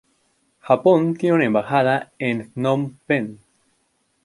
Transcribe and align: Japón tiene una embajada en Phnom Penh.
Japón 0.61 1.15
tiene 1.15 1.35
una 1.35 1.45
embajada 1.45 2.11
en 2.17 2.49
Phnom 2.55 2.97
Penh. 3.05 3.37